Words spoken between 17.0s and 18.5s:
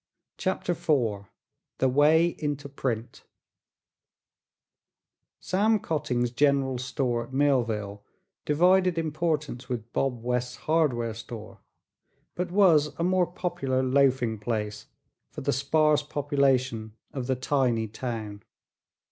of the tiny town.